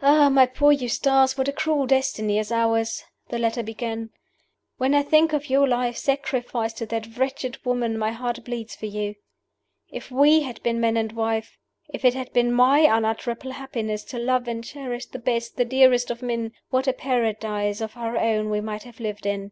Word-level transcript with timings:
"Ah, 0.00 0.30
my 0.30 0.46
poor 0.46 0.72
Eustace, 0.72 1.36
what 1.36 1.46
a 1.46 1.52
cruel 1.52 1.86
destiny 1.86 2.38
is 2.38 2.50
ours!" 2.50 3.04
the 3.28 3.36
letter 3.38 3.62
began. 3.62 4.08
"When 4.78 4.94
I 4.94 5.02
think 5.02 5.34
of 5.34 5.50
your 5.50 5.68
life, 5.68 5.98
sacrificed 5.98 6.78
to 6.78 6.86
that 6.86 7.18
wretched 7.18 7.62
woman, 7.62 7.98
my 7.98 8.10
heart 8.10 8.42
bleeds 8.42 8.74
for 8.74 8.86
you. 8.86 9.16
If 9.90 10.10
we 10.10 10.40
had 10.44 10.62
been 10.62 10.80
man 10.80 10.96
and 10.96 11.12
wife 11.12 11.58
if 11.90 12.06
it 12.06 12.14
had 12.14 12.32
been 12.32 12.52
my 12.54 12.78
unutterable 12.80 13.50
happiness 13.50 14.02
to 14.04 14.18
love 14.18 14.48
and 14.48 14.64
cherish 14.64 15.04
the 15.04 15.18
best, 15.18 15.58
the 15.58 15.66
dearest 15.66 16.10
of 16.10 16.22
men 16.22 16.52
what 16.70 16.88
a 16.88 16.94
paradise 16.94 17.82
of 17.82 17.98
our 17.98 18.16
own 18.16 18.48
we 18.48 18.62
might 18.62 18.84
have 18.84 18.98
lived 18.98 19.26
in! 19.26 19.48